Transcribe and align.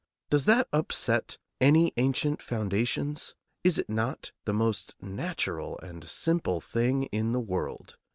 Does 0.31 0.45
that 0.45 0.67
upset 0.73 1.37
any 1.59 1.93
ancient 1.95 2.41
foundations? 2.41 3.35
Is 3.63 3.77
it 3.77 3.87
not 3.87 4.31
the 4.45 4.53
most 4.55 4.95
natural 4.99 5.77
and 5.83 6.03
simple 6.09 6.59
thing 6.59 7.03
in 7.13 7.33
the 7.33 7.39
world? 7.39 7.97